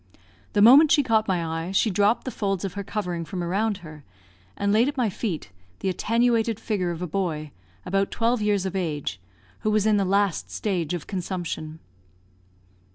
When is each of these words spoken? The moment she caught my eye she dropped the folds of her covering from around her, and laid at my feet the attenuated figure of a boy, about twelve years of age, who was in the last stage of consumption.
The 0.53 0.63
moment 0.63 0.91
she 0.91 1.03
caught 1.03 1.27
my 1.27 1.45
eye 1.45 1.71
she 1.71 1.91
dropped 1.91 2.23
the 2.25 2.31
folds 2.31 2.65
of 2.65 2.73
her 2.73 2.83
covering 2.83 3.23
from 3.23 3.43
around 3.43 3.77
her, 3.85 4.03
and 4.57 4.71
laid 4.73 4.87
at 4.87 4.97
my 4.97 5.11
feet 5.11 5.51
the 5.81 5.89
attenuated 5.89 6.59
figure 6.59 6.89
of 6.89 7.03
a 7.03 7.07
boy, 7.07 7.51
about 7.85 8.09
twelve 8.09 8.41
years 8.41 8.65
of 8.65 8.75
age, 8.75 9.21
who 9.59 9.69
was 9.69 9.85
in 9.85 9.97
the 9.97 10.03
last 10.03 10.49
stage 10.49 10.95
of 10.95 11.05
consumption. 11.05 11.77